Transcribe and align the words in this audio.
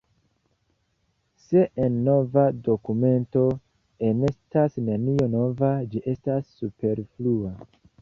Se 1.41 1.65
en 1.87 1.99
nova 2.07 2.47
dokumento 2.69 3.45
enestas 4.09 4.83
nenio 4.91 5.31
nova, 5.39 5.73
ĝi 5.93 6.07
estas 6.17 6.53
superflua. 6.59 7.59